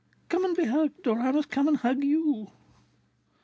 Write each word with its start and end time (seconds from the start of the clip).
"Come 0.29 0.43
and 0.45 0.57
be 0.57 0.65
hugged, 0.65 1.05
or 1.05 1.19
I 1.19 1.31
must 1.31 1.51
come 1.51 1.67
and 1.67 1.77
hug 1.77 2.03
you!" 2.03 2.47